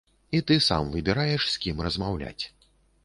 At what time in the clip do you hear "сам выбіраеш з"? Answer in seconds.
0.67-1.61